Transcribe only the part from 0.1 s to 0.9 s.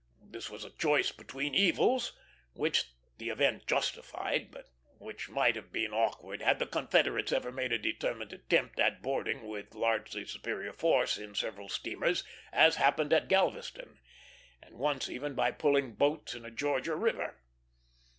This was a